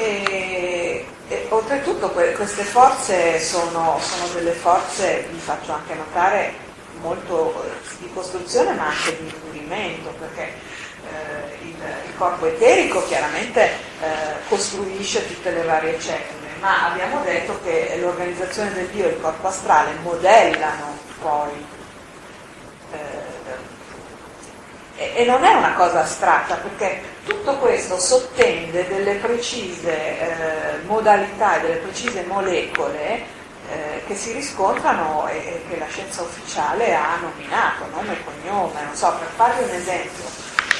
E, 0.00 1.04
e 1.28 1.46
oltretutto 1.50 2.08
queste 2.10 2.62
forze 2.62 3.38
sono, 3.38 3.98
sono, 4.00 4.32
delle 4.32 4.52
forze, 4.52 5.26
vi 5.30 5.38
faccio 5.38 5.72
anche 5.72 5.94
notare, 5.94 6.54
molto 7.02 7.62
di 7.98 8.10
costruzione 8.14 8.72
ma 8.72 8.86
anche 8.86 9.18
di 9.18 9.30
indurimento, 9.30 10.08
perché 10.18 10.42
eh, 10.42 11.66
il, 11.66 11.74
il, 12.06 12.16
corpo 12.16 12.46
eterico 12.46 13.04
chiaramente 13.06 13.64
eh, 13.64 14.08
costruisce 14.48 15.26
tutte 15.26 15.50
le 15.50 15.64
varie 15.64 16.00
cellule, 16.00 16.48
ma 16.60 16.90
abbiamo 16.92 17.22
detto 17.22 17.60
che 17.62 17.98
l'organizzazione 18.00 18.72
del 18.72 18.86
Dio 18.86 19.04
e 19.04 19.10
il 19.10 19.20
corpo 19.20 19.48
astrale 19.48 19.92
modellano 20.02 20.96
poi 21.20 21.78
eh, 25.00 25.12
e 25.14 25.24
non 25.24 25.42
è 25.44 25.54
una 25.54 25.72
cosa 25.72 26.02
astratta 26.02 26.56
perché 26.56 27.00
tutto 27.24 27.56
questo 27.56 27.98
sottende 27.98 28.86
delle 28.86 29.14
precise 29.14 29.90
eh, 29.92 30.78
modalità 30.84 31.56
e 31.56 31.60
delle 31.62 31.76
precise 31.76 32.22
molecole 32.24 33.38
eh, 33.70 34.02
che 34.06 34.14
si 34.14 34.32
riscontrano 34.32 35.26
e, 35.28 35.38
e, 35.38 35.64
che 35.70 35.78
la 35.78 35.86
scienza 35.88 36.20
ufficiale 36.20 36.94
ha 36.94 37.16
nominato, 37.18 37.86
nome 37.94 38.12
e 38.12 38.24
cognome, 38.24 38.82
non 38.84 38.94
so, 38.94 39.14
per 39.18 39.28
farvi 39.36 39.62
un 39.62 39.70
esempio, 39.70 40.24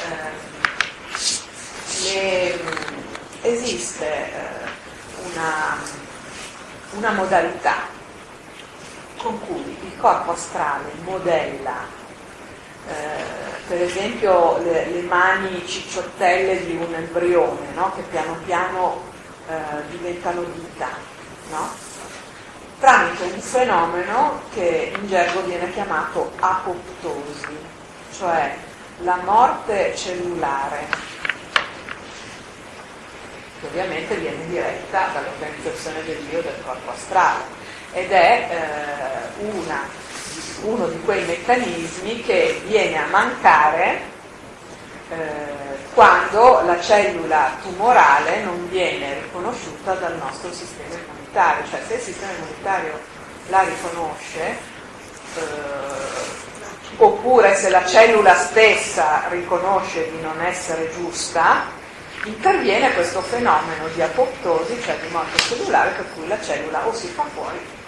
eh, 0.04 0.48
le, 2.02 2.60
esiste 3.40 4.06
eh, 4.06 4.68
una, 5.32 5.78
una 6.90 7.10
modalità 7.12 7.98
con 9.16 9.40
cui 9.46 9.78
il 9.82 9.96
corpo 9.98 10.32
astrale 10.32 10.90
modella 11.04 11.99
per 13.66 13.82
esempio 13.82 14.58
le, 14.58 14.86
le, 14.90 15.02
mani 15.02 15.64
cicciottelle 15.66 16.64
di 16.66 16.74
un 16.76 16.92
embrione 16.92 17.72
no? 17.74 17.92
che 17.94 18.02
piano 18.02 18.36
piano 18.44 19.02
eh, 19.48 19.52
diventano 19.90 20.42
vita, 20.42 20.88
no? 21.50 21.70
tramite 22.80 23.22
un 23.24 23.40
fenomeno 23.40 24.42
che 24.52 24.92
in 24.96 25.06
gergo 25.06 25.42
viene 25.42 25.70
chiamato 25.72 26.32
apoptosi, 26.40 27.56
cioè 28.16 28.56
la 29.02 29.20
morte 29.24 29.94
cellulare, 29.94 30.86
che 33.60 33.66
ovviamente 33.66 34.16
viene 34.16 34.46
diretta 34.48 35.10
dall'organizzazione 35.12 36.02
del 36.04 36.18
Dio 36.28 36.42
del 36.42 36.56
corpo 36.64 36.90
astrale 36.90 37.44
ed 37.92 38.10
è 38.10 38.48
eh, 38.50 39.44
una 39.44 39.86
uno 40.62 40.86
di 40.88 41.00
quei 41.00 41.24
meccanismi 41.24 42.22
che 42.22 42.60
viene 42.66 42.98
a 42.98 43.06
mancare 43.06 44.00
eh, 45.10 45.16
quando 45.94 46.62
la 46.64 46.80
cellula 46.80 47.56
tumorale 47.62 48.42
non 48.44 48.68
viene 48.68 49.20
riconosciuta 49.22 49.94
dal 49.94 50.16
nostro 50.16 50.52
sistema 50.52 50.94
immunitario, 50.94 51.68
cioè 51.68 51.80
se 51.86 51.94
il 51.94 52.00
sistema 52.00 52.32
immunitario 52.32 52.98
la 53.48 53.62
riconosce, 53.62 54.56
eh, 55.36 55.38
oppure 56.96 57.54
se 57.56 57.70
la 57.70 57.84
cellula 57.86 58.34
stessa 58.34 59.24
riconosce 59.30 60.10
di 60.10 60.20
non 60.20 60.40
essere 60.40 60.90
giusta, 60.92 61.64
interviene 62.24 62.92
questo 62.92 63.20
fenomeno 63.22 63.88
di 63.94 64.02
apoptosi, 64.02 64.80
cioè 64.82 64.96
di 65.00 65.08
morte 65.10 65.38
cellulare, 65.38 65.90
per 65.90 66.06
cui 66.14 66.28
la 66.28 66.40
cellula 66.40 66.86
o 66.86 66.94
si 66.94 67.08
fa 67.08 67.24
fuori 67.32 67.78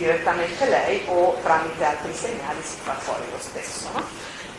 direttamente 0.00 0.66
lei 0.66 1.02
o 1.06 1.36
tramite 1.42 1.84
altri 1.84 2.14
segnali 2.14 2.62
si 2.62 2.76
fa 2.82 2.94
fuori 2.94 3.22
lo 3.30 3.38
stesso. 3.38 3.88
No? 3.92 4.02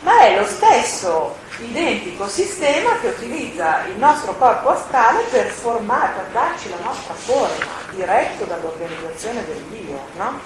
Ma 0.02 0.20
è 0.20 0.38
lo 0.38 0.46
stesso 0.46 1.36
identico 1.58 2.28
sistema 2.28 2.98
che 3.00 3.08
utilizza 3.08 3.84
il 3.86 3.96
nostro 3.96 4.34
corpo 4.36 4.70
astrale 4.70 5.24
per 5.30 5.46
formare, 5.46 6.12
per 6.14 6.26
darci 6.32 6.70
la 6.70 6.78
nostra 6.82 7.14
forma, 7.14 7.66
diretto 7.90 8.44
dall'organizzazione 8.44 9.44
del 9.44 9.62
Dio, 9.70 10.00
no? 10.16 10.40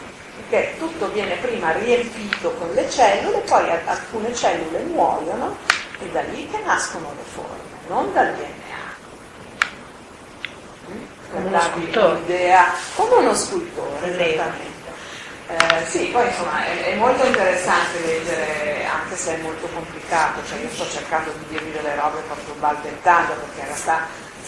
Perché 0.48 0.76
tutto 0.78 1.10
viene 1.10 1.36
prima 1.36 1.72
riempito 1.72 2.52
con 2.52 2.70
le 2.72 2.88
cellule, 2.90 3.38
poi 3.38 3.70
alcune 3.70 4.34
cellule 4.34 4.78
muoiono 4.80 5.56
e 6.00 6.06
da 6.10 6.20
lì 6.20 6.48
che 6.50 6.58
nascono 6.64 7.12
le 7.16 7.24
forme, 7.24 7.78
non 7.88 8.12
dal 8.12 8.34
DNA. 8.34 8.54
Come 11.32 11.46
uno 11.46 11.60
scultore. 11.60 12.20
Come 12.94 13.14
uno 13.14 13.34
scultore, 13.34 14.06
esattamente. 14.06 14.75
Eh, 15.48 15.86
sì, 15.86 16.06
poi 16.06 16.26
insomma 16.26 16.64
è, 16.64 16.92
è, 16.92 16.94
molto 16.96 17.24
interessante 17.24 18.00
leggere, 18.04 18.84
anche 18.84 19.14
se 19.14 19.38
è 19.38 19.42
molto 19.42 19.68
complicato, 19.68 20.44
cioè 20.44 20.58
io 20.58 20.68
sto 20.70 20.88
cercando 20.88 21.30
di 21.38 21.44
dirvi 21.50 21.70
delle 21.70 21.94
robe 21.94 22.20
proprio 22.26 22.54
balbettando 22.54 23.34
perché 23.34 23.60
in 23.60 23.66
realtà 23.66 24.06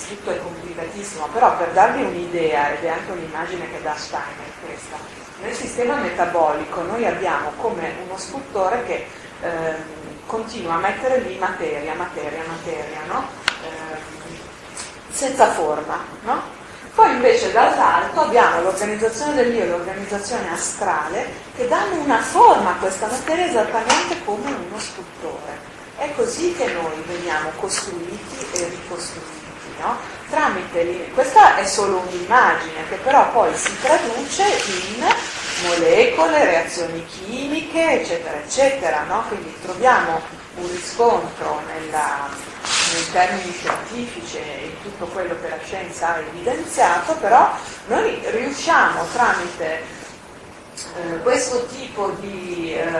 tutto 0.08 0.30
è 0.30 0.42
complicatissimo, 0.42 1.26
però 1.28 1.56
per 1.56 1.70
darvi 1.70 2.02
un'idea, 2.02 2.72
ed 2.72 2.82
è 2.82 2.88
anche 2.88 3.12
un'immagine 3.12 3.70
che 3.70 3.82
dà 3.82 3.94
Steiner 3.94 4.50
questa, 4.64 4.96
nel 5.40 5.54
sistema 5.54 5.94
metabolico 5.96 6.82
noi 6.82 7.06
abbiamo 7.06 7.52
come 7.58 7.94
uno 8.04 8.18
scultore 8.18 8.84
che 8.84 9.06
eh, 9.42 9.74
continua 10.26 10.74
a 10.74 10.78
mettere 10.78 11.20
lì 11.20 11.38
materia, 11.38 11.94
materia, 11.94 12.42
materia, 12.48 13.00
no? 13.06 13.24
eh, 13.62 13.98
senza 15.10 15.52
forma, 15.52 15.98
no? 16.22 16.57
Poi 16.98 17.12
invece 17.12 17.52
dall'alto 17.52 18.22
abbiamo 18.22 18.60
l'organizzazione 18.60 19.36
dell'io 19.36 19.62
e 19.62 19.68
l'organizzazione 19.68 20.50
astrale 20.50 21.32
che 21.54 21.68
danno 21.68 22.00
una 22.02 22.18
forma 22.20 22.70
a 22.70 22.74
questa 22.74 23.06
materia 23.06 23.46
esattamente 23.46 24.16
come 24.24 24.50
uno 24.50 24.80
scultore. 24.80 25.60
È 25.96 26.12
così 26.16 26.52
che 26.54 26.66
noi 26.72 27.00
veniamo 27.06 27.50
costruiti 27.60 28.48
e 28.52 28.68
ricostruiti. 28.68 29.76
No? 29.78 29.96
Tramite 30.28 31.12
questa 31.14 31.54
è 31.58 31.64
solo 31.64 31.98
un'immagine 31.98 32.88
che 32.88 32.96
però 32.96 33.30
poi 33.30 33.54
si 33.54 33.78
traduce 33.80 34.42
in 34.42 35.06
molecole, 35.68 36.46
reazioni 36.46 37.06
chimiche, 37.06 38.00
eccetera, 38.00 38.38
eccetera. 38.38 39.04
No? 39.04 39.22
Quindi 39.28 39.54
troviamo 39.62 40.20
un 40.56 40.68
riscontro 40.68 41.62
nella, 41.72 42.28
nei 42.92 43.10
termini 43.10 43.52
scientifici 43.52 44.36
e 44.36 44.76
tutto 44.82 45.06
quello 45.06 45.36
che 45.40 45.48
la 45.48 45.58
scienza 45.62 46.14
ha 46.14 46.18
evidenziato, 46.18 47.14
però 47.14 47.50
noi 47.86 48.20
riusciamo 48.30 49.04
tramite 49.12 49.82
eh, 50.96 51.18
questo 51.22 51.66
tipo 51.66 52.10
di 52.20 52.72
eh, 52.74 52.90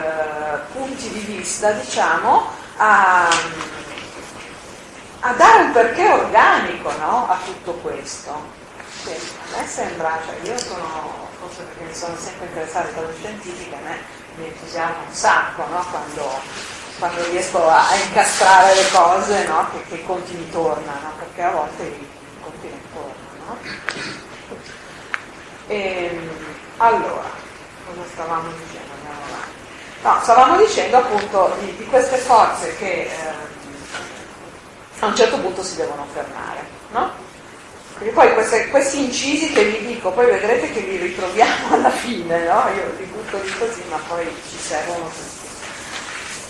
punti 0.73 1.09
di 1.09 1.19
vista, 1.19 1.71
diciamo, 1.71 2.47
a, 2.77 3.29
a, 5.21 5.33
dare 5.33 5.63
un 5.63 5.71
perché 5.71 6.09
organico 6.09 6.91
no, 6.97 7.29
a 7.29 7.37
tutto 7.45 7.73
questo. 7.75 8.57
Sì, 9.03 9.11
a 9.11 9.61
me 9.61 9.67
sembra, 9.67 10.19
cioè 10.25 10.51
io 10.51 10.57
sono, 10.57 11.29
forse 11.39 11.63
perché 11.63 11.83
mi 11.85 11.95
sono 11.95 12.15
sempre 12.17 12.47
interessata 12.47 12.99
alla 12.99 13.13
scientifica, 13.17 13.77
a 13.77 13.81
me 13.81 13.97
mi 14.35 14.45
entusiasma 14.47 14.97
un 15.07 15.13
sacco 15.13 15.65
no, 15.67 15.85
quando 15.89 16.41
quando 16.99 17.23
riesco 17.29 17.65
a, 17.65 17.95
incastrare 17.95 18.75
le 18.75 18.89
cose 18.91 19.47
no? 19.47 19.69
che, 19.71 19.83
che, 19.87 19.95
i 19.95 20.05
conti 20.05 20.33
mi 20.33 20.49
tornano, 20.49 21.13
perché 21.17 21.41
a 21.41 21.51
volte 21.51 21.83
i, 21.83 22.07
conti 22.41 22.67
non 22.67 22.81
tornano. 22.93 23.57
Ehm, 25.67 26.29
allora, 26.77 27.29
cosa 27.87 28.01
stavamo 28.11 28.49
dicendo? 28.49 28.93
Andiamo 28.93 29.21
avanti. 29.27 29.57
No, 30.01 30.19
stavamo 30.21 30.57
dicendo 30.57 30.97
appunto 30.97 31.55
di, 31.59 31.75
di 31.77 31.85
queste 31.85 32.17
forze 32.17 32.75
che 32.77 33.01
eh, 33.03 33.09
a 34.99 35.05
un 35.05 35.15
certo 35.15 35.39
punto 35.39 35.63
si 35.63 35.77
devono 35.77 36.05
fermare, 36.13 36.59
no? 36.91 37.27
Perché 37.97 38.13
poi 38.13 38.33
queste, 38.33 38.69
questi 38.69 39.03
incisi 39.03 39.51
che 39.51 39.63
vi 39.65 39.87
dico, 39.87 40.11
poi 40.11 40.25
vedrete 40.25 40.71
che 40.71 40.79
li 40.81 40.97
ritroviamo 40.97 41.75
alla 41.75 41.89
fine, 41.89 42.45
no? 42.45 42.69
Io 42.75 42.93
li 42.97 43.05
butto 43.05 43.41
lì 43.41 43.57
così, 43.57 43.83
ma 43.89 43.99
poi 44.07 44.25
ci 44.49 44.57
servono 44.57 45.07
tutti. 45.07 45.48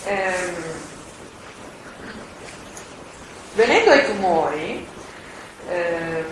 Ehm, 0.04 0.54
venendo 3.54 3.90
ai 3.90 4.04
tumori, 4.06 4.88
ehm, 5.68 6.24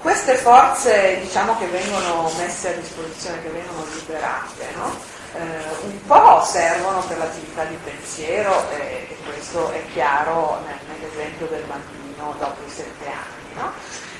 queste 0.00 0.34
forze 0.34 1.20
diciamo, 1.20 1.56
che 1.58 1.66
vengono 1.66 2.30
messe 2.38 2.74
a 2.74 2.76
disposizione, 2.76 3.42
che 3.42 3.50
vengono 3.50 3.84
liberate, 3.94 4.66
no? 4.74 5.20
eh, 5.34 5.84
un 5.84 6.06
po' 6.06 6.42
servono 6.44 7.00
per 7.06 7.18
l'attività 7.18 7.64
di 7.64 7.76
pensiero 7.82 8.68
e, 8.70 9.06
e 9.10 9.16
questo 9.24 9.70
è 9.70 9.82
chiaro 9.92 10.60
nell'esempio 10.88 11.46
del 11.46 11.62
bambino 11.64 12.34
dopo 12.38 12.60
i 12.66 12.70
sette 12.70 13.06
anni. 13.06 13.54
No? 13.54 13.72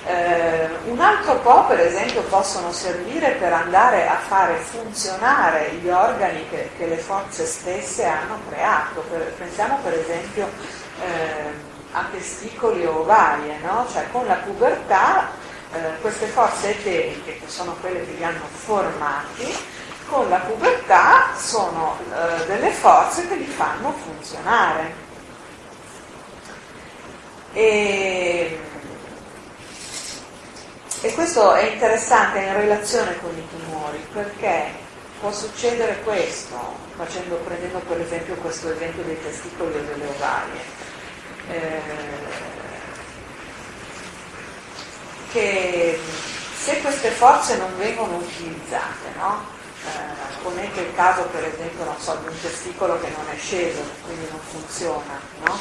Eh, 0.04 0.68
un 0.86 1.00
altro 1.00 1.36
po', 1.36 1.64
per 1.66 1.78
esempio, 1.78 2.22
possono 2.22 2.72
servire 2.72 3.32
per 3.32 3.52
andare 3.52 4.08
a 4.08 4.16
fare 4.16 4.56
funzionare 4.56 5.72
gli 5.80 5.88
organi 5.88 6.48
che, 6.48 6.70
che 6.76 6.86
le 6.86 6.96
forze 6.96 7.46
stesse 7.46 8.04
hanno 8.04 8.40
creato. 8.48 9.04
Per, 9.08 9.32
pensiamo 9.38 9.78
per 9.82 9.94
esempio 9.94 10.48
eh, 11.00 11.70
a 11.92 12.04
testicoli 12.10 12.84
o 12.84 13.00
ovarie, 13.00 13.58
no? 13.62 13.86
cioè 13.92 14.04
con 14.10 14.26
la 14.26 14.34
pubertà 14.36 15.30
eh, 15.72 16.00
queste 16.00 16.26
forze 16.26 16.70
eteriche, 16.70 17.38
che 17.38 17.48
sono 17.48 17.76
quelle 17.80 18.04
che 18.04 18.12
li 18.12 18.24
hanno 18.24 18.46
formati, 18.50 19.56
con 20.08 20.28
la 20.28 20.38
pubertà 20.38 21.34
sono 21.36 21.96
eh, 22.10 22.46
delle 22.46 22.70
forze 22.70 23.28
che 23.28 23.36
li 23.36 23.46
fanno 23.46 23.94
funzionare. 24.04 25.10
E, 27.52 28.58
e 31.02 31.12
questo 31.14 31.52
è 31.54 31.64
interessante 31.64 32.38
in 32.38 32.52
relazione 32.52 33.18
con 33.20 33.36
i 33.36 33.48
tumori 33.48 33.98
perché 34.12 34.66
può 35.18 35.32
succedere 35.32 36.00
questo, 36.04 36.56
facendo, 36.94 37.34
prendendo 37.36 37.78
per 37.80 38.00
esempio 38.00 38.36
questo 38.36 38.72
esempio 38.72 39.02
dei 39.02 39.20
testicoli 39.20 39.74
e 39.74 39.84
delle 39.84 40.06
ovarie, 40.06 40.60
eh, 41.50 41.80
che 45.32 45.98
se 46.56 46.80
queste 46.80 47.10
forze 47.10 47.56
non 47.56 47.76
vengono 47.78 48.18
utilizzate, 48.18 49.08
no? 49.16 49.44
eh, 49.84 50.40
ponete 50.40 50.82
il 50.82 50.94
caso 50.94 51.22
per 51.32 51.44
esempio 51.44 51.84
so, 51.98 52.14
di 52.16 52.28
un 52.28 52.40
testicolo 52.40 53.00
che 53.00 53.08
non 53.16 53.26
è 53.28 53.36
sceso, 53.38 53.80
quindi 54.06 54.28
non 54.30 54.38
funziona, 54.38 55.20
no? 55.46 55.58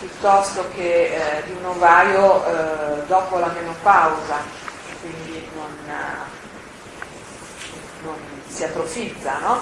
piuttosto 0.00 0.68
che 0.74 1.14
eh, 1.14 1.44
di 1.44 1.52
un 1.52 1.66
ovario 1.66 2.44
eh, 2.44 3.06
dopo 3.06 3.38
la 3.38 3.46
menopausa, 3.54 4.61
non, 5.54 5.76
non 8.02 8.16
si 8.48 8.64
atrofizza, 8.64 9.38
no? 9.38 9.60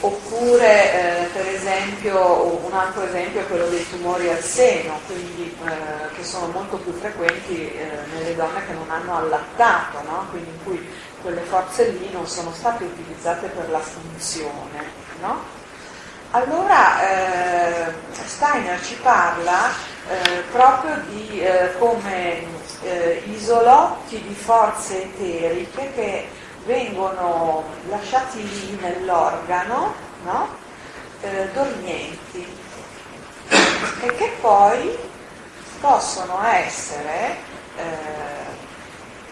Oppure 0.00 1.24
eh, 1.24 1.26
per 1.32 1.46
esempio 1.48 2.64
un 2.64 2.72
altro 2.72 3.02
esempio 3.02 3.40
è 3.40 3.46
quello 3.48 3.66
dei 3.66 3.84
tumori 3.90 4.28
al 4.28 4.40
seno, 4.40 5.00
quindi, 5.06 5.52
eh, 5.64 6.14
che 6.14 6.22
sono 6.22 6.46
molto 6.46 6.76
più 6.76 6.92
frequenti 6.92 7.72
eh, 7.72 7.88
nelle 8.12 8.36
donne 8.36 8.64
che 8.64 8.74
non 8.74 8.88
hanno 8.88 9.16
allattato, 9.16 10.00
no? 10.02 10.26
quindi 10.30 10.50
in 10.50 10.62
cui 10.62 10.88
quelle 11.20 11.40
forze 11.40 11.88
lì 11.88 12.10
non 12.12 12.28
sono 12.28 12.52
state 12.52 12.84
utilizzate 12.84 13.48
per 13.48 13.70
la 13.70 13.80
funzione. 13.80 14.84
No? 15.20 15.42
Allora 16.30 17.88
eh, 17.88 17.92
Steiner 18.24 18.80
ci 18.80 18.94
parla 19.02 19.70
eh, 20.08 20.42
proprio 20.52 20.96
di 21.08 21.40
eh, 21.40 21.72
come 21.78 22.46
eh, 22.82 23.22
isolotti 23.26 24.20
di 24.20 24.34
forze 24.34 25.04
eteriche 25.04 25.92
che 25.94 26.28
vengono 26.64 27.64
lasciati 27.88 28.42
lì 28.42 28.78
nell'organo, 28.80 29.94
no? 30.24 30.48
eh, 31.22 31.48
dormienti, 31.52 32.46
e 34.00 34.14
che 34.14 34.32
poi 34.40 34.96
possono 35.80 36.44
essere, 36.44 37.36
eh, 37.76 38.56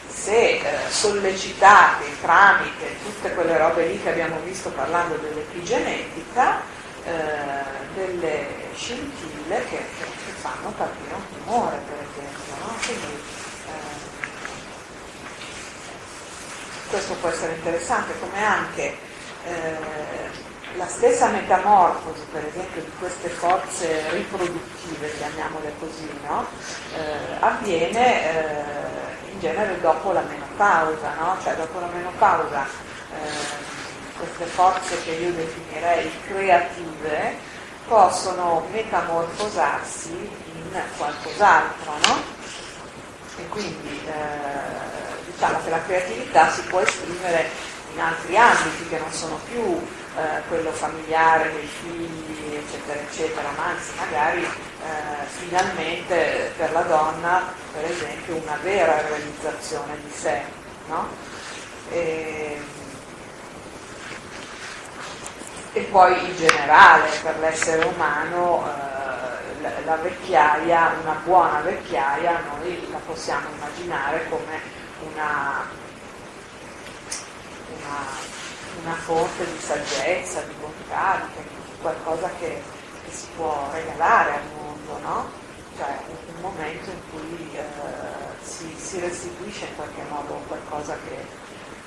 se 0.08 0.58
eh, 0.58 0.62
sollecitati 0.88 2.04
tramite 2.20 2.96
tutte 3.04 3.34
quelle 3.34 3.58
robe 3.58 3.86
lì 3.86 4.02
che 4.02 4.10
abbiamo 4.10 4.38
visto 4.40 4.70
parlando 4.70 5.16
dell'epigenetica, 5.16 6.60
eh, 7.04 7.84
delle 7.94 8.46
scintille 8.74 9.64
che, 9.68 9.76
che, 9.76 10.04
fanno 10.40 10.72
partire 10.76 11.14
un 11.14 11.44
tumore, 11.44 11.80
per 11.88 11.98
esempio. 11.98 12.54
No? 12.60 12.74
Quindi, 12.84 13.35
questo 16.96 17.14
può 17.16 17.28
essere 17.28 17.52
interessante, 17.52 18.18
come 18.20 18.42
anche 18.42 18.96
eh, 19.44 19.76
la 20.76 20.86
stessa 20.86 21.28
metamorfosi, 21.28 22.22
per 22.32 22.42
esempio, 22.46 22.80
di 22.80 22.90
queste 22.98 23.28
forze 23.28 24.08
riproduttive, 24.12 25.14
chiamiamole 25.18 25.74
così, 25.78 26.08
no? 26.26 26.46
eh, 26.94 27.36
avviene 27.40 28.30
eh, 28.30 29.30
in 29.30 29.40
genere 29.40 29.78
dopo 29.82 30.12
la 30.12 30.22
menopausa, 30.22 31.12
no? 31.18 31.36
cioè 31.42 31.54
dopo 31.56 31.80
la 31.80 31.88
menopausa 31.92 32.64
eh, 32.64 34.16
queste 34.16 34.46
forze 34.46 35.02
che 35.02 35.10
io 35.10 35.32
definirei 35.32 36.10
creative 36.28 37.34
possono 37.88 38.66
metamorfosarsi 38.72 40.12
in 40.12 40.82
qualcos'altro, 40.96 41.92
no? 42.06 42.34
E 43.38 43.46
quindi 43.48 44.00
che 45.38 45.70
la 45.70 45.82
creatività 45.82 46.50
si 46.50 46.62
può 46.62 46.80
esprimere 46.80 47.48
in 47.92 48.00
altri 48.00 48.36
ambiti 48.36 48.88
che 48.88 48.98
non 48.98 49.10
sono 49.12 49.38
più 49.50 49.62
eh, 50.16 50.42
quello 50.48 50.70
familiare 50.70 51.52
dei 51.52 51.66
figli, 51.66 52.54
eccetera, 52.54 53.00
eccetera, 53.00 53.50
ma 53.56 53.66
anzi 53.66 53.90
magari 53.96 54.42
eh, 54.42 55.26
finalmente 55.26 56.52
per 56.56 56.72
la 56.72 56.82
donna, 56.82 57.52
per 57.72 57.84
esempio, 57.90 58.36
una 58.36 58.58
vera 58.62 59.00
realizzazione 59.02 59.96
di 60.02 60.10
sé. 60.10 60.42
No? 60.88 61.08
E, 61.90 62.58
e, 65.72 65.80
poi 65.82 66.24
in 66.24 66.36
generale 66.36 67.10
per 67.22 67.38
l'essere 67.38 67.84
umano 67.84 68.64
eh, 68.66 69.60
la, 69.62 69.70
la 69.84 69.96
vecchiaia, 69.96 70.94
una 71.02 71.20
buona 71.24 71.60
vecchiaia, 71.60 72.42
noi 72.56 72.88
la 72.90 73.00
possiamo 73.04 73.48
immaginare 73.54 74.26
come 74.28 74.84
una, 75.00 75.68
una, 77.68 77.98
una 78.82 78.94
fonte 78.94 79.44
di 79.44 79.58
saggezza, 79.58 80.40
di 80.42 80.54
bontà, 80.60 81.28
di 81.36 81.44
qualcosa 81.80 82.30
che, 82.38 82.62
che, 83.04 83.10
si 83.12 83.26
può 83.36 83.68
regalare 83.72 84.34
al 84.34 84.42
mondo, 84.54 84.98
no? 85.02 85.30
Cioè 85.76 85.98
un, 86.08 86.34
un 86.34 86.40
momento 86.40 86.90
in 86.90 87.00
cui 87.10 87.50
eh, 87.54 87.64
si, 88.42 88.74
si, 88.78 88.98
restituisce 89.00 89.66
in 89.66 89.76
qualche 89.76 90.02
modo 90.08 90.40
qualcosa 90.46 90.96
che, 91.06 91.16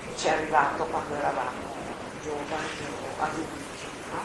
che 0.06 0.18
ci 0.18 0.28
è 0.28 0.32
arrivato 0.32 0.86
quando 0.86 1.16
eravamo 1.16 1.78
giovani 2.22 2.68
o 3.18 3.24
adulti. 3.24 3.68
No? 4.12 4.22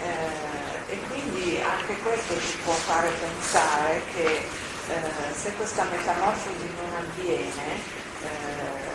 Eh, 0.00 0.92
e 0.92 1.00
quindi 1.08 1.60
anche 1.60 1.98
questo 1.98 2.38
ci 2.40 2.56
può 2.58 2.72
fare 2.72 3.10
pensare 3.10 4.02
che 4.14 4.46
eh, 4.88 5.34
se 5.34 5.52
questa 5.54 5.84
metamorfosi 5.84 6.70
non 6.76 6.92
avviene, 6.96 7.74
eh, 8.22 8.88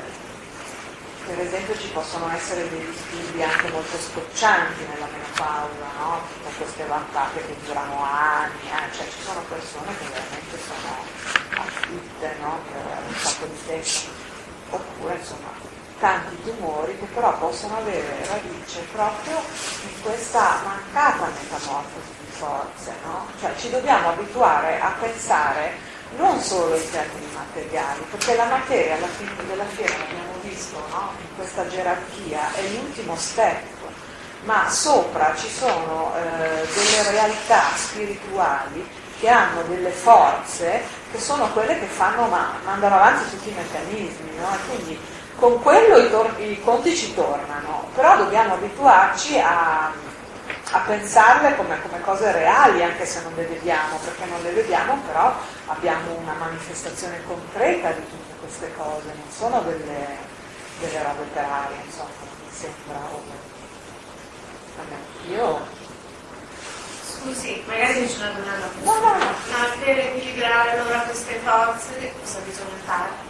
per 1.26 1.40
esempio 1.40 1.78
ci 1.78 1.88
possono 1.90 2.30
essere 2.32 2.68
dei 2.70 2.86
disturbi 2.86 3.44
anche 3.44 3.70
molto 3.70 3.98
scoccianti 3.98 4.86
nella 4.86 5.08
menopausa, 5.08 5.86
no? 6.00 6.22
Tipo 6.34 6.50
queste 6.58 6.86
vantate 6.86 7.46
che 7.46 7.56
durano 7.66 8.04
anni, 8.04 8.68
eh? 8.68 8.94
cioè 8.96 9.06
ci 9.08 9.22
sono 9.24 9.42
persone 9.48 9.98
che 9.98 10.06
veramente 10.06 10.58
sono 10.60 11.62
afflitte 11.62 12.36
no? 12.42 12.60
per 12.72 13.04
un 13.08 13.16
sacco 13.16 13.46
di 13.46 13.66
tempo, 13.66 13.90
oppure 14.72 15.16
insomma 15.16 15.73
tanti 16.04 16.36
tumori 16.44 17.00
che 17.00 17.06
però 17.14 17.34
possono 17.38 17.78
avere 17.78 18.26
radice 18.28 18.82
proprio 18.92 19.38
in 19.38 20.02
questa 20.02 20.60
mancata 20.66 21.28
metamorfosi 21.28 22.12
forze, 22.28 22.94
no? 23.06 23.28
Cioè 23.40 23.56
ci 23.56 23.70
dobbiamo 23.70 24.10
abituare 24.10 24.82
a 24.82 24.94
pensare 25.00 25.72
non 26.18 26.42
solo 26.42 26.76
in 26.76 26.92
termini 26.92 27.26
materiali, 27.34 28.02
perché 28.12 28.36
la 28.36 28.46
materia 28.46 28.96
alla 28.96 29.08
fine 29.08 29.32
della 29.48 29.64
fiera, 29.64 29.94
abbiamo 29.94 30.34
visto, 30.42 30.78
no? 30.90 31.12
in 31.22 31.36
questa 31.38 31.68
gerarchia, 31.70 32.54
è 32.54 32.68
l'ultimo 32.68 33.16
step, 33.16 33.64
ma 34.44 34.70
sopra 34.70 35.34
ci 35.38 35.50
sono 35.50 36.12
eh, 36.18 36.68
delle 36.68 37.12
realtà 37.12 37.62
spirituali 37.76 38.86
che 39.20 39.30
hanno 39.30 39.62
delle 39.64 39.92
forze 39.92 40.82
che 41.12 41.20
sono 41.20 41.50
quelle 41.54 41.80
che 41.80 41.86
fanno 41.86 42.28
ma- 42.28 42.60
mandano 42.66 42.96
avanti 42.96 43.30
tutti 43.30 43.50
i 43.50 43.54
meccanismi, 43.54 44.36
no? 44.38 44.54
e 44.54 44.58
quindi 44.68 45.00
con 45.36 45.62
quello 45.62 45.98
i, 45.98 46.10
tor- 46.10 46.40
i 46.40 46.62
conti 46.62 46.96
ci 46.96 47.14
tornano, 47.14 47.88
però 47.96 48.18
dobbiamo 48.18 48.54
abituarci 48.56 49.40
a 49.40 49.92
a 50.72 50.80
pensarle 50.80 51.56
come, 51.56 51.80
come, 51.82 52.02
cose 52.02 52.32
reali, 52.32 52.82
anche 52.84 53.06
se 53.06 53.22
non 53.22 53.34
le 53.36 53.46
vediamo, 53.46 53.98
perché 53.98 54.26
non 54.26 54.42
le 54.42 54.52
vediamo, 54.52 54.98
però 55.06 55.34
abbiamo 55.68 56.16
una 56.16 56.34
manifestazione 56.34 57.22
concreta 57.28 57.92
di 57.92 58.02
tutte 58.10 58.34
queste 58.40 58.74
cose, 58.76 59.06
non 59.06 59.30
sono 59.30 59.62
delle, 59.62 60.18
delle 60.80 61.04
robe 61.04 61.26
per 61.32 61.44
aria, 61.44 61.78
insomma, 61.86 62.10
mi 62.44 62.52
sembra. 62.52 63.00
Vabbè, 64.76 65.32
io 65.32 65.82
Scusi, 67.06 67.64
magari 67.68 68.06
c'è 68.06 68.18
una 68.18 68.32
domanda. 68.32 68.70
No, 68.82 68.94
no, 69.00 69.18
no. 69.18 69.32
Ma 69.50 69.76
per 69.80 69.98
equilibrare 69.98 70.72
allora 70.72 71.00
queste 71.02 71.40
forze 71.44 72.14
cosa 72.20 72.40
bisogna 72.40 72.76
fare? 72.84 73.23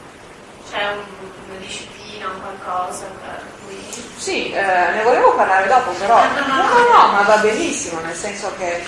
C'è 0.74 0.88
un, 0.90 1.04
una 1.50 1.60
disciplina, 1.60 2.30
un 2.30 2.42
qualcosa 2.42 3.06
per 3.22 3.44
cui 3.64 3.78
sì, 4.18 4.52
eh, 4.52 4.92
ne 4.92 5.04
volevo 5.04 5.36
parlare 5.36 5.68
dopo, 5.68 5.92
però 5.92 6.16
no, 6.16 6.46
no, 6.48 6.56
no, 6.56 7.12
ma 7.12 7.22
va 7.28 7.38
benissimo, 7.38 8.00
nel 8.00 8.16
senso 8.16 8.52
che 8.58 8.78
eh, 8.78 8.82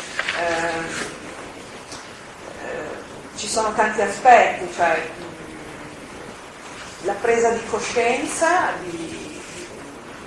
eh, 2.64 3.36
ci 3.36 3.48
sono 3.48 3.72
tanti 3.74 4.02
aspetti, 4.02 4.74
cioè 4.74 5.08
la 7.04 7.14
presa 7.14 7.50
di 7.50 7.64
coscienza 7.68 8.72
di, 8.82 9.40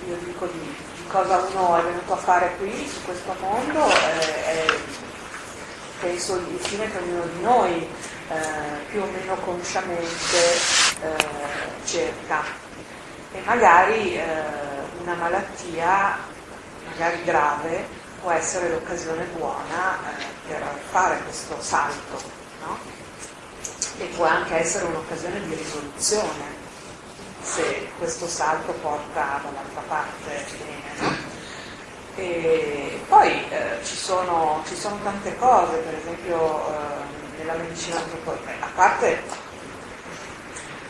io 0.07 0.15
dico 0.23 0.45
di, 0.45 0.59
di, 0.59 1.07
cosa 1.07 1.45
uno 1.51 1.75
è 1.77 1.81
venuto 1.81 2.13
a 2.13 2.17
fare 2.17 2.55
qui 2.57 2.71
su 2.87 3.03
questo 3.03 3.35
mondo 3.41 3.85
è, 3.85 4.65
penso 5.99 6.35
il 6.35 6.59
fine 6.61 6.89
che 6.89 6.97
ognuno 6.99 7.25
di 7.25 7.41
noi 7.41 7.89
eh, 8.29 8.85
più 8.89 9.01
o 9.01 9.05
meno 9.05 9.35
consciamente 9.35 10.37
eh, 11.01 11.85
cerca 11.85 12.67
e 13.31 13.41
magari 13.45 14.15
eh, 14.15 14.23
una 15.01 15.13
malattia, 15.13 16.17
magari 16.89 17.23
grave, 17.23 17.85
può 18.21 18.31
essere 18.31 18.69
l'occasione 18.69 19.23
buona 19.35 19.97
eh, 20.17 20.23
per 20.47 20.63
fare 20.89 21.19
questo 21.23 21.55
salto, 21.61 22.21
no? 22.65 22.77
E 23.99 24.05
può 24.15 24.25
anche 24.25 24.55
essere 24.55 24.85
un'occasione 24.85 25.41
di 25.41 25.53
risoluzione, 25.53 26.57
se 27.41 27.91
questo 27.97 28.27
salto 28.27 28.71
porta 28.73 29.41
dall'altra 29.43 29.81
parte 29.87 30.45
bene. 30.57 31.27
E 32.15 32.99
poi 33.07 33.47
eh, 33.49 33.77
ci, 33.83 33.95
sono, 33.95 34.63
ci, 34.67 34.75
sono, 34.75 34.97
tante 35.03 35.35
cose, 35.37 35.77
per 35.77 35.93
esempio 35.93 36.67
nella 37.39 37.53
medicina 37.53 37.97
antropoica, 37.97 38.51
a 38.59 38.69
parte 38.75 39.23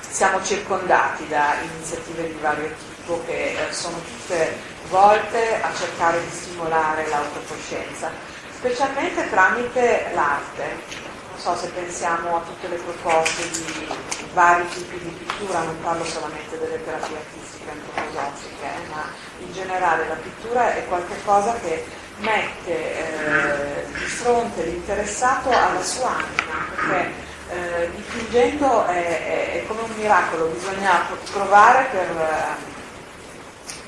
siamo 0.10 0.44
circondati 0.44 1.28
da 1.28 1.56
iniziative 1.62 2.28
di 2.28 2.38
vario 2.42 2.74
tipo 2.74 3.24
che 3.26 3.54
eh, 3.54 3.72
sono 3.72 3.98
tutte 3.98 4.58
volte 4.90 5.62
a 5.62 5.72
cercare 5.74 6.20
di 6.20 6.32
stimolare 6.32 7.08
l'autocoscienza, 7.08 8.10
specialmente 8.58 9.30
tramite 9.30 10.10
l'arte. 10.14 11.08
Non 11.30 11.56
so 11.56 11.56
se 11.56 11.70
pensiamo 11.70 12.38
a 12.38 12.42
tutte 12.42 12.68
le 12.68 12.76
proposte 12.76 13.50
di 13.50 13.88
vari 14.34 14.68
tipi 14.70 14.98
di 15.00 15.10
pittura, 15.10 15.62
non 15.62 15.80
parlo 15.82 16.04
solamente 16.04 16.58
delle 16.58 16.84
terapie 16.84 17.16
artistiche 17.16 17.72
antroposofiche, 17.72 18.66
eh, 18.66 18.90
ma 18.90 19.04
in 19.38 19.54
generale 19.54 20.08
la 20.08 20.16
pittura 20.16 20.76
è 20.76 20.86
qualcosa 20.88 21.54
che 21.62 21.86
mette 22.20 22.98
eh, 22.98 23.86
di 23.94 24.06
fronte 24.06 24.64
l'interessato 24.64 25.50
alla 25.50 25.84
sua 25.84 26.10
anima, 26.10 26.66
perché 26.76 27.12
eh, 27.52 27.90
dipingendo 27.96 28.86
è, 28.86 28.92
è, 28.94 29.54
è, 29.54 29.66
come 29.68 29.82
un 29.82 29.92
miracolo, 29.98 30.46
bisogna 30.48 31.06
provare 31.32 31.88
per, 31.92 32.58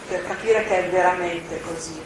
per 0.08 0.28
capire 0.28 0.66
che 0.66 0.86
è 0.86 0.90
veramente 0.90 1.62
così, 1.62 2.02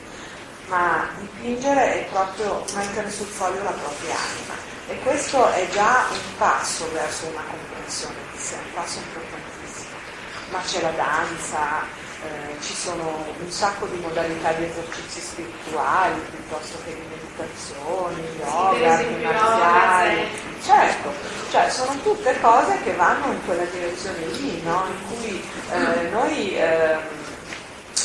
ma 0.67 1.08
dipingere 1.20 2.01
è 2.01 2.05
proprio 2.12 2.63
mettere 2.75 3.10
sul 3.10 3.27
foglio 3.27 3.63
la 3.63 3.72
propria 3.72 4.15
anima. 4.15 4.74
E 4.88 5.00
questo 5.00 5.51
è 5.53 5.67
già 5.72 6.05
un 6.12 6.38
passo 6.38 6.88
verso 6.91 7.25
una 7.27 7.44
comprensione 7.50 8.15
di 8.32 8.38
sé, 8.38 8.53
un 8.55 8.74
passo 8.74 9.00
importantissimo, 9.00 9.96
ma 10.50 10.60
c'è 10.62 10.82
la 10.82 10.91
danza, 10.91 12.03
eh, 12.24 12.62
ci 12.62 12.74
sono 12.74 13.26
un 13.40 13.52
sacco 13.52 13.86
di 13.88 13.98
modalità 14.00 14.52
di 14.54 14.66
esercizi 14.66 15.20
spirituali 15.20 16.20
piuttosto 16.30 16.78
che 16.86 16.94
di 16.94 17.02
meditazioni, 17.10 18.22
yoga, 18.40 18.94
arti 18.94 19.24
marziali. 19.24 20.28
Certo, 20.64 21.14
cioè 21.52 21.70
sono 21.70 21.96
tutte 22.02 22.40
cose 22.42 22.80
che 22.84 22.94
vanno 22.94 23.32
in 23.32 23.46
quella 23.46 23.66
direzione 23.66 24.26
lì, 24.38 24.62
no? 24.64 24.84
in 24.88 25.08
cui 25.08 25.44
eh, 25.72 26.10
noi 26.10 26.58
eh, 26.58 26.98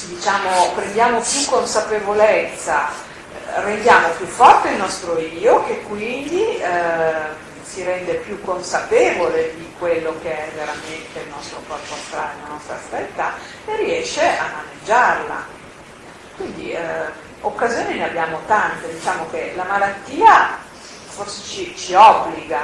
diciamo, 0.07 0.73
prendiamo 0.75 1.21
più 1.21 1.45
consapevolezza, 1.47 2.89
eh, 2.89 3.61
rendiamo 3.63 4.09
più 4.11 4.27
forte 4.27 4.71
il 4.71 4.77
nostro 4.77 5.19
io 5.19 5.65
che 5.65 5.81
quindi 5.83 6.59
eh, 6.59 7.49
si 7.71 7.85
rende 7.85 8.15
più 8.15 8.41
consapevole 8.43 9.55
di 9.55 9.73
quello 9.79 10.17
che 10.23 10.37
è 10.37 10.51
veramente 10.57 11.21
il 11.21 11.29
nostro 11.29 11.63
corpo 11.69 11.95
astrale, 11.95 12.41
la 12.43 12.49
nostra 12.49 12.75
astralità 12.75 13.35
e 13.65 13.77
riesce 13.77 14.27
a 14.27 14.51
maneggiarla. 14.57 15.47
Quindi 16.37 16.73
eh, 16.73 16.81
occasioni 17.43 17.97
ne 17.97 18.09
abbiamo 18.09 18.41
tante, 18.47 18.93
diciamo 18.93 19.31
che 19.31 19.53
la 19.55 19.63
malattia 19.63 20.59
forse 21.11 21.43
ci, 21.45 21.77
ci 21.77 21.95
obbliga 21.95 22.59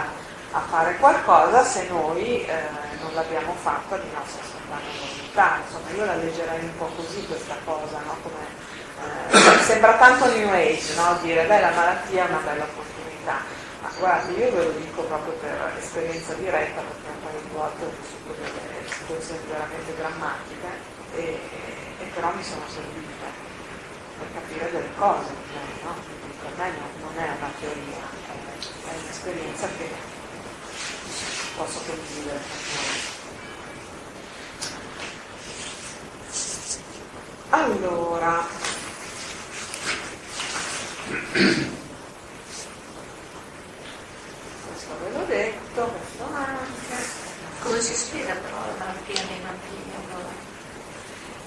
a 0.50 0.60
fare 0.68 0.96
qualcosa 0.96 1.62
se 1.62 1.86
noi 1.88 2.44
eh, 2.44 2.54
non 3.00 3.14
l'abbiamo 3.14 3.54
fatta 3.62 3.96
di 3.98 4.08
nostra 4.12 4.42
spontanea 4.42 4.90
volontà. 4.98 5.60
Insomma, 5.64 5.90
io 5.96 6.04
la 6.04 6.16
leggerei 6.16 6.60
un 6.62 6.76
po' 6.78 6.90
così 6.96 7.24
questa 7.26 7.54
cosa, 7.64 8.00
no? 8.04 8.16
Come, 8.22 9.58
eh, 9.58 9.62
sembra 9.62 9.94
tanto 9.98 10.26
new 10.32 10.48
age, 10.50 10.94
no? 10.96 11.16
dire 11.22 11.44
beh 11.44 11.60
la 11.60 11.70
malattia 11.70 12.26
è 12.26 12.28
una 12.28 12.40
bella 12.44 12.64
opportunità 12.64 13.55
ma 13.86 13.92
guardi, 13.98 14.34
io 14.34 14.50
ve 14.50 14.64
lo 14.64 14.70
dico 14.72 15.02
proprio 15.02 15.32
per 15.34 15.74
esperienza 15.78 16.34
diretta, 16.34 16.80
perché 16.80 17.08
un 17.08 17.22
paio 17.22 17.40
di 17.40 17.48
volte 17.52 17.84
ho 17.84 17.92
vissuto 18.00 18.34
delle 18.34 18.88
situazioni 18.88 19.40
veramente 19.46 19.94
drammatiche 19.94 20.70
e, 21.14 21.38
e 22.00 22.04
però 22.12 22.34
mi 22.34 22.42
sono 22.42 22.66
servite 22.66 23.14
per 24.18 24.26
capire 24.34 24.70
delle 24.72 24.94
cose, 24.96 25.30
no? 25.84 25.94
per 26.42 26.50
me 26.56 26.72
non 26.98 27.12
è 27.16 27.30
una 27.38 27.50
teoria, 27.60 28.02
è 28.58 28.94
un'esperienza 29.02 29.68
che 29.78 29.88
posso 31.56 31.80
condividere 31.86 33.14
Allora, 37.50 38.44
ve 45.02 45.10
l'ho 45.12 45.24
detto, 45.26 45.84
questo 45.84 46.24
anche. 46.32 47.24
Come 47.76 47.88
si 47.88 47.94
spiega 47.94 48.32
però 48.32 48.56
la 48.56 48.84
malattia 48.86 49.22
dei 49.28 49.38
bambini 49.44 49.92
allora? 50.00 50.32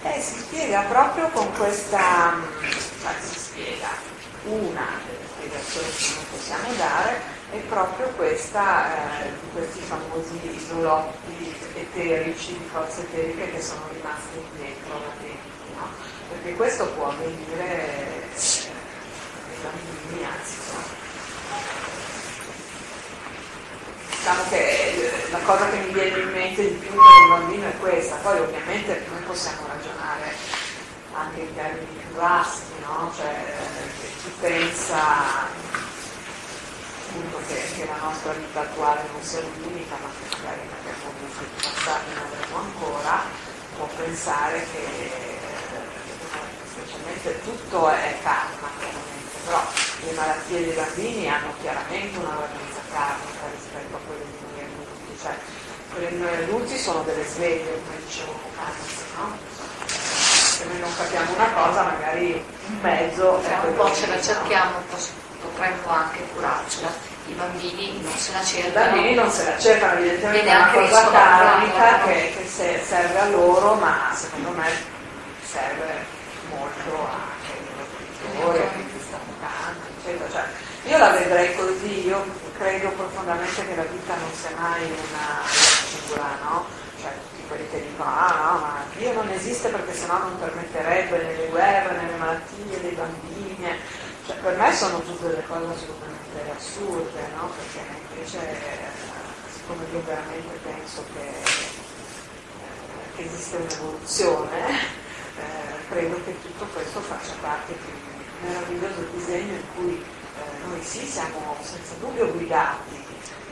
Eh, 0.03 0.21
si 0.21 0.37
spiega 0.41 0.81
proprio 0.81 1.27
con 1.29 1.51
questa, 1.53 2.35
si 3.19 3.39
spiega, 3.39 3.87
una 4.43 4.85
delle 5.07 5.25
spiegazioni 5.25 5.87
che 5.89 6.13
non 6.13 6.25
possiamo 6.29 6.73
dare 6.77 7.19
è 7.49 7.57
proprio 7.67 8.09
questa, 8.09 9.23
eh, 9.25 9.31
questi 9.53 9.79
famosi 9.79 10.39
isolotti 10.55 11.55
eterici, 11.73 12.55
di 12.59 12.69
forze 12.71 13.01
eteriche 13.01 13.49
che 13.49 13.61
sono 13.63 13.89
rimasti 13.91 14.39
dentro 14.55 14.99
la 14.99 15.05
latenti, 15.07 15.73
no? 15.73 15.87
Perché 16.29 16.53
questo 16.53 16.85
può 16.89 17.07
avvenire 17.07 18.29
nei 18.35 19.57
bambini, 19.63 20.25
anzi 20.25 20.57
sono 20.61 21.08
diciamo 24.29 24.49
che 24.49 24.61
eh, 24.61 25.29
la 25.31 25.39
cosa 25.39 25.69
che 25.69 25.77
mi 25.77 25.91
viene 25.91 26.19
in 26.19 26.29
mente 26.29 26.61
di 26.61 26.75
più 26.75 26.89
per 26.89 26.99
un 26.99 27.29
bambino 27.29 27.67
è 27.67 27.77
questa, 27.79 28.15
poi 28.17 28.39
ovviamente 28.39 29.03
noi 29.09 29.21
possiamo 29.23 29.65
ragionare 29.65 30.35
anche 31.13 31.39
in 31.41 31.55
termini 31.55 31.97
più 31.97 32.15
vasti, 32.15 32.73
no? 32.85 33.11
cioè 33.15 33.33
chi 34.21 34.31
pensa 34.39 35.47
appunto 37.07 37.39
che, 37.47 37.55
che, 37.75 37.85
la 37.87 37.97
nostra 38.05 38.33
vita 38.33 38.61
attuale 38.61 39.01
non 39.11 39.23
sia 39.23 39.39
limita, 39.39 39.95
ma 39.99 40.09
che 40.13 40.37
magari 40.37 40.61
abbiamo 40.77 41.11
vissuto 41.25 41.67
passati 41.67 42.13
ne 42.13 42.21
avremo 42.21 42.57
ancora, 42.57 43.21
può 43.77 43.89
pensare 43.97 44.63
che 44.71 44.85
specialmente 46.69 47.41
tutto 47.41 47.89
è 47.89 48.15
karma, 48.21 48.69
però 49.43 49.61
le 50.05 50.11
malattie 50.11 50.65
dei 50.65 50.75
bambini 50.75 51.27
hanno 51.27 51.51
chiaramente 51.61 52.15
una 52.19 52.35
valenza 52.35 52.79
karmica 52.91 53.38
rispetto 53.69 53.95
a 53.95 53.99
quelle 54.07 54.25
di 54.25 54.37
noi 54.49 54.65
adulti, 54.65 55.19
cioè 55.21 55.33
quelle 55.93 56.09
di 56.09 56.17
noi 56.17 56.35
adulti 56.43 56.77
sono 56.77 57.01
delle 57.03 57.23
sveglie, 57.25 57.81
come 57.85 57.97
dicevo 58.05 58.31
poc'anzi, 58.31 59.03
no? 59.15 59.37
Se 59.85 60.65
noi 60.65 60.79
non 60.79 60.95
capiamo 60.97 61.33
una 61.33 61.51
cosa, 61.53 61.83
magari 61.83 62.43
un 62.67 62.79
mezzo 62.81 63.41
è 63.43 63.57
un 63.63 63.75
po' 63.75 63.93
ce 63.93 64.07
la 64.07 64.21
cerchiamo, 64.21 64.81
potremmo 65.41 65.89
anche 65.89 66.19
curarcela. 66.33 66.91
I 67.27 67.33
bambini 67.33 68.01
non 68.01 68.17
se 68.17 68.31
la 68.31 68.43
cercano. 68.43 68.69
I 68.69 68.71
bambini 68.71 69.13
non 69.13 69.29
se 69.29 69.43
la 69.45 69.59
cercano, 69.59 69.99
evidentemente 69.99 70.49
è 70.49 70.55
una 70.55 70.71
cosa 70.71 71.09
karmica 71.11 72.03
che, 72.05 72.33
che 72.35 72.81
serve 72.83 73.19
a 73.19 73.29
loro, 73.29 73.75
ma 73.75 74.11
secondo 74.15 74.49
me 74.49 74.67
serve 75.43 76.05
molto 76.49 77.07
anche 77.07 77.51
ai 77.53 77.65
loro 77.75 77.87
genitori, 78.19 78.59
a 78.59 78.69
chi 78.71 78.99
sta 79.05 79.17
tanto, 79.39 79.87
eccetera. 79.99 80.29
Cioè, 80.31 80.91
io 80.91 80.97
la 80.97 81.09
vedrei 81.11 81.55
così, 81.55 82.07
io 82.07 82.25
credo 82.59 82.89
profondamente 82.91 83.65
che 83.65 83.73
la 83.73 83.83
vita 83.83 84.15
non 84.15 84.33
sia 84.33 84.51
mai 84.59 84.83
una 84.83 85.41
figura, 85.47 86.27
no? 86.43 86.65
Cioè 86.99 87.11
tutti 87.31 87.47
quelli 87.47 87.69
che 87.69 87.87
dicono, 87.87 88.09
ah 88.11 88.35
no, 88.35 88.59
ma 88.59 88.83
Dio 88.97 89.13
non 89.13 89.29
esiste 89.29 89.69
perché 89.69 89.93
sennò 89.93 90.17
non 90.17 90.37
permetterebbe 90.37 91.23
nelle 91.23 91.47
guerre, 91.47 91.95
nelle 91.95 92.17
malattie 92.17 92.81
dei 92.81 92.91
bambini. 92.91 93.65
Cioè, 94.25 94.35
per 94.35 94.57
me 94.57 94.75
sono 94.75 94.99
tutte 95.01 95.29
delle 95.29 95.43
cose 95.47 95.71
assolutamente 95.71 96.51
assurde, 96.53 97.21
no? 97.35 97.49
Perché 97.55 97.79
invece, 98.11 98.39
siccome 99.53 99.85
io 99.93 100.03
veramente 100.05 100.59
penso 100.61 101.05
che, 101.13 101.27
eh, 101.29 101.79
che 103.15 103.23
esiste 103.23 103.55
un'evoluzione, 103.55 105.07
credo 105.89 106.23
che 106.23 106.39
tutto 106.41 106.65
questo 106.65 106.99
faccia 107.01 107.33
parte 107.41 107.73
di 107.73 107.91
un 107.91 108.47
meraviglioso 108.47 109.01
disegno 109.13 109.53
in 109.53 109.63
cui 109.75 109.95
eh, 109.95 110.67
noi 110.67 110.81
sì 110.83 111.05
siamo 111.05 111.55
senza 111.61 111.95
dubbio 111.99 112.31
guidati, 112.31 113.03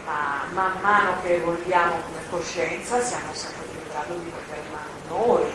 ma 0.05 0.45
man 0.53 0.79
mano 0.81 1.21
che 1.21 1.35
evolviamo 1.35 1.95
come 2.01 2.21
coscienza 2.29 3.01
siamo 3.01 3.33
sempre 3.33 3.65
più 3.71 3.79
in 3.79 3.87
grado 3.89 4.13
di 4.13 4.25
mettere 4.25 4.61
in 4.65 4.71
mano 4.71 5.25
noi? 5.25 5.51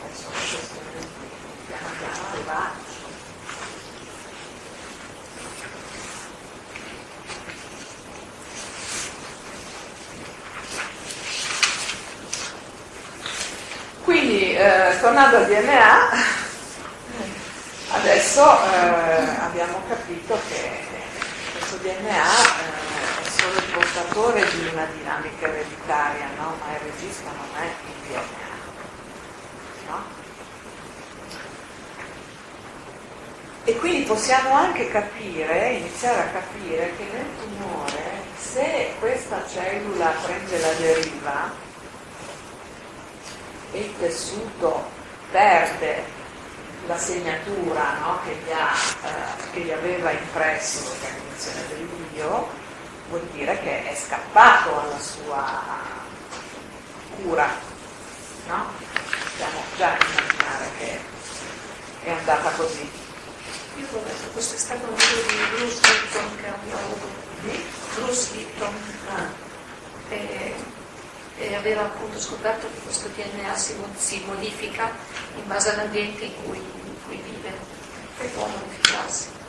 Penso 0.00 0.28
che 0.30 0.56
questo 0.56 0.80
piano 1.66 1.88
piano 1.98 2.28
arrivati. 2.30 2.90
Quindi, 14.04 14.51
eh, 14.62 15.00
tornando 15.00 15.36
al 15.36 15.46
DNA, 15.46 16.40
Adesso 17.94 18.40
eh, 18.42 19.28
abbiamo 19.40 19.82
capito 19.86 20.40
che 20.48 20.70
questo 21.52 21.76
DNA 21.76 21.98
eh, 22.00 23.22
è 23.22 23.28
solo 23.28 23.58
il 23.58 23.70
portatore 23.70 24.50
di 24.50 24.68
una 24.72 24.86
dinamica 24.96 25.46
ereditaria, 25.46 26.26
no? 26.38 26.56
ma 26.58 26.72
il 26.72 26.90
regista 26.90 27.30
non 27.30 27.62
è 27.62 27.66
il 27.66 28.08
DNA. 28.08 28.50
No? 29.90 30.04
E 33.64 33.76
quindi 33.76 34.02
possiamo 34.04 34.54
anche 34.54 34.88
capire, 34.90 35.72
iniziare 35.72 36.20
a 36.20 36.40
capire 36.40 36.96
che 36.96 37.04
nel 37.12 37.26
tumore, 37.40 38.22
se 38.38 38.94
questa 38.98 39.46
cellula 39.46 40.14
prende 40.24 40.58
la 40.58 40.72
deriva 40.72 41.71
e 43.72 43.80
il 43.80 43.98
tessuto 43.98 44.84
perde 45.30 46.04
la 46.86 46.98
segnatura 46.98 47.98
no, 48.00 48.20
che, 48.24 48.36
gli 48.44 48.50
ha, 48.50 48.72
eh, 49.08 49.50
che, 49.52 49.60
gli 49.60 49.70
aveva 49.70 50.10
impresso 50.10 50.84
l'organizzazione 50.84 51.68
del 51.68 51.88
Dio, 52.12 52.48
vuol 53.08 53.22
dire 53.32 53.58
che 53.60 53.88
è 53.88 53.94
scappato 53.94 54.80
alla 54.80 54.98
sua 54.98 55.62
cura. 57.16 57.48
No? 58.46 58.66
Possiamo 59.10 59.62
già 59.76 59.96
immaginare 59.96 60.68
che 60.78 61.00
è 62.04 62.10
andata 62.10 62.50
così. 62.50 62.90
Io 63.76 63.86
ho 63.90 64.02
detto, 64.04 64.28
questo 64.32 64.54
è 64.54 64.58
stato 64.58 64.86
un 64.86 64.94
libro 64.94 65.30
di 65.30 65.56
Bruce 65.56 65.80
Lipton 65.80 66.36
che 66.36 66.48
abbiamo 66.48 66.96
di 67.42 67.64
Bruce 67.94 68.34
Lipton 68.34 68.74
ah. 69.08 70.12
e, 70.12 70.54
e, 71.38 71.54
aveva 71.54 71.82
appunto 71.82 72.20
scoperto 72.20 72.66
che 72.72 72.80
questo 72.80 73.08
DNA 73.08 73.56
si, 73.56 73.74
si 73.96 74.22
modifica 74.26 74.90
in 75.36 75.46
base 75.46 75.70
all'ambiente 75.70 76.24
in 76.24 76.34
cui, 76.44 76.58
in 76.58 76.94
cui 77.06 77.16
vive 77.16 77.52
e 78.20 78.26
può 78.28 78.46
modificarsi. 78.46 79.40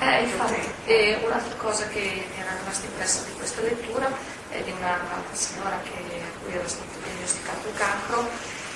Eh, 0.00 0.22
infatti, 0.22 0.60
e 0.86 1.18
un'altra 1.24 1.54
cosa 1.56 1.86
che 1.88 2.00
mi 2.00 2.40
era 2.40 2.50
rimasta 2.58 2.86
impressa 2.86 3.22
di 3.22 3.32
questa 3.34 3.60
lettura 3.60 4.10
è 4.48 4.60
di 4.62 4.72
una, 4.72 4.98
un'altra 5.06 5.34
signora 5.34 5.80
che, 5.84 5.92
a 5.92 6.44
cui 6.44 6.54
era 6.54 6.66
stato 6.66 6.98
diagnosticato 7.04 7.68
il 7.68 7.74
cancro, 7.74 8.28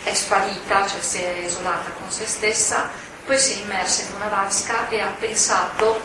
è 0.05 0.15
sparita, 0.15 0.87
cioè 0.87 1.01
si 1.01 1.23
è 1.23 1.45
isolata 1.45 1.91
con 1.91 2.11
se 2.11 2.27
stessa 2.27 3.09
poi 3.31 3.39
si 3.39 3.53
è 3.53 3.63
immersa 3.63 4.03
in 4.03 4.15
una 4.17 4.27
vasca 4.27 4.89
e 4.89 5.01
ha 5.01 5.15
pensato 5.19 6.01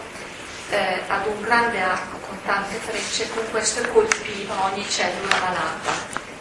eh, 0.70 1.02
ad 1.08 1.26
un 1.26 1.42
grande 1.42 1.82
arco 1.82 2.18
tante 2.46 2.76
frecce, 2.78 3.28
con 3.30 3.44
questo 3.50 3.82
colpiva 3.90 4.66
ogni 4.66 4.88
cellula 4.88 5.40
malata 5.40 5.92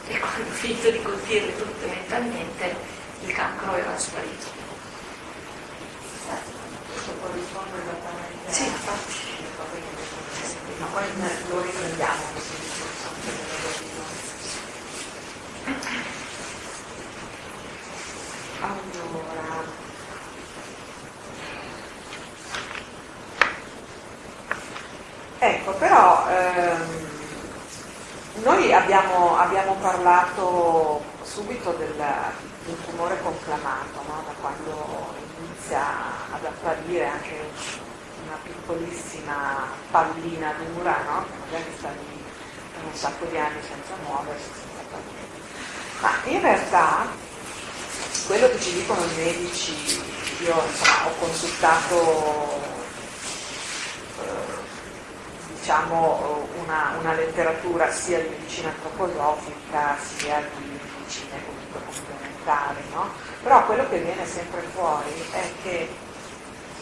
e 0.06 0.18
quando 0.18 0.50
ha 0.50 0.54
finito 0.54 0.90
di 0.90 1.02
colpirle 1.02 1.56
tutte 1.56 1.86
mentalmente 1.86 2.76
il 3.24 3.32
cancro 3.32 3.74
era 3.74 3.98
sparito. 3.98 4.62
Sì, 8.48 8.64
infatti. 8.64 9.32
Ma 10.78 10.86
poi 10.86 11.04
lo 11.48 11.62
riprendiamo 11.62 12.22
questo 12.32 12.52
discorso. 12.60 13.12
Allora, 18.60 19.82
Ecco, 25.44 25.72
però 25.72 26.26
ehm, 26.26 27.06
noi 28.44 28.72
abbiamo, 28.72 29.36
abbiamo, 29.36 29.74
parlato 29.74 31.04
subito 31.22 31.72
del, 31.72 32.02
del 32.64 32.76
tumore 32.86 33.20
conclamato, 33.20 34.00
no? 34.06 34.24
da 34.26 34.32
quando 34.40 35.12
inizia 35.36 35.82
ad 36.32 36.42
apparire 36.46 37.08
anche 37.08 37.50
una 38.24 38.38
piccolissima 38.42 39.66
pallina 39.90 40.54
dura, 40.72 40.96
no? 41.10 41.26
che 41.26 41.32
magari 41.44 41.74
sta 41.76 41.90
lì 41.90 42.24
per 42.72 42.84
un 42.84 42.94
sacco 42.94 43.26
di 43.26 43.36
anni 43.36 43.60
senza 43.60 43.92
muoversi, 44.06 44.48
senza 44.48 44.96
niente. 44.96 45.40
Ma 46.00 46.10
in 46.24 46.40
realtà 46.40 47.06
quello 48.26 48.48
che 48.48 48.60
ci 48.62 48.72
dicono 48.72 49.02
i 49.02 49.14
medici, 49.14 50.02
io 50.40 50.62
insomma, 50.66 51.06
ho 51.06 51.12
consultato 51.18 52.53
diciamo, 55.64 56.46
una, 56.62 56.94
una, 57.00 57.14
letteratura 57.14 57.90
sia 57.90 58.18
di 58.18 58.28
medicina 58.28 58.68
antroposofica 58.68 59.96
sia 59.96 60.42
di 60.58 60.78
medicine 60.78 61.42
comunque 61.46 61.80
complementari, 61.86 62.82
no? 62.92 63.08
però 63.42 63.64
quello 63.64 63.88
che 63.88 64.00
viene 64.00 64.26
sempre 64.26 64.60
fuori 64.74 65.26
è 65.30 65.50
che 65.62 65.88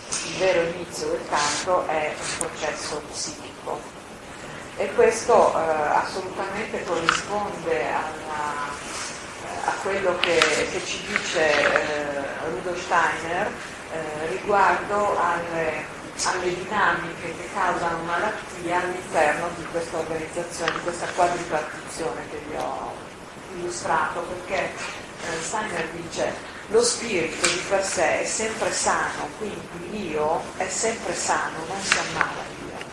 il 0.08 0.36
vero 0.36 0.62
inizio 0.70 1.10
del 1.10 1.20
canto 1.28 1.86
è 1.86 2.12
un 2.12 2.38
processo 2.38 3.00
psichico 3.08 3.80
e 4.76 4.92
questo 4.94 5.52
eh, 5.56 5.60
assolutamente 5.62 6.82
corrisponde 6.82 7.86
alla, 7.86 8.66
eh, 9.44 9.68
a 9.68 9.72
quello 9.80 10.18
che, 10.18 10.40
che 10.72 10.84
ci 10.84 11.06
dice 11.06 11.52
eh, 11.52 12.48
Rudolf 12.50 12.82
Steiner 12.82 13.46
eh, 13.92 14.26
riguardo 14.26 15.16
alle 15.20 15.91
alle 16.24 16.54
dinamiche 16.54 17.34
che 17.36 17.48
causano 17.54 17.98
malattia 18.04 18.80
all'interno 18.80 19.48
di 19.56 19.64
questa 19.70 19.98
organizzazione, 19.98 20.72
di 20.72 20.80
questa 20.80 21.06
quadripartizione 21.14 22.28
che 22.30 22.42
vi 22.48 22.56
ho 22.56 22.92
illustrato, 23.56 24.20
perché 24.20 24.64
eh, 24.64 25.42
Steiner 25.42 25.88
dice 25.90 26.32
lo 26.68 26.82
spirito 26.82 27.46
di 27.48 27.62
per 27.68 27.84
sé 27.84 28.20
è 28.20 28.24
sempre 28.24 28.72
sano, 28.72 29.28
quindi 29.38 29.90
l'io 29.90 30.42
è 30.56 30.68
sempre 30.68 31.14
sano, 31.14 31.58
non 31.66 31.80
si 31.82 31.98
ammala 31.98 32.42
Dio. 32.56 32.86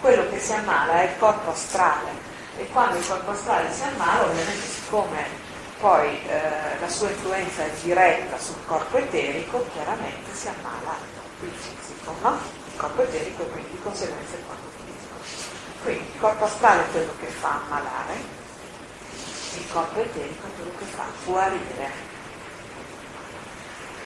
Quello 0.00 0.28
che 0.28 0.38
si 0.38 0.52
ammala 0.52 1.00
è 1.00 1.04
il 1.04 1.18
corpo 1.18 1.50
astrale 1.50 2.10
e 2.58 2.68
quando 2.68 2.98
il 2.98 3.06
corpo 3.06 3.30
astrale 3.30 3.72
si 3.72 3.82
ammala, 3.82 4.24
ovviamente 4.24 4.66
siccome 4.66 5.24
poi 5.80 6.20
eh, 6.28 6.78
la 6.78 6.88
sua 6.88 7.08
influenza 7.08 7.64
è 7.64 7.70
diretta 7.82 8.38
sul 8.38 8.64
corpo 8.66 8.96
eterico, 8.96 9.66
chiaramente 9.72 10.34
si 10.34 10.48
ammala 10.48 11.25
il 11.40 11.50
fisico, 11.50 12.14
no? 12.22 12.38
il 12.72 12.76
corpo 12.78 13.02
eterico 13.02 13.42
e 13.42 13.50
quindi 13.50 13.70
di 13.70 13.80
conseguenza 13.82 14.36
il 14.36 14.42
corpo 14.46 14.68
fisico. 14.76 15.14
Quindi 15.82 16.08
il 16.12 16.20
corpo 16.20 16.44
astrale 16.44 16.82
è 16.82 16.90
quello 16.90 17.12
che 17.18 17.26
fa 17.26 17.60
ammalare, 17.62 18.14
il 19.56 19.68
corpo 19.70 20.00
eterico 20.00 20.46
è 20.46 20.50
quello 20.56 20.72
che 20.78 20.84
fa 20.84 21.04
guarire. 21.24 22.14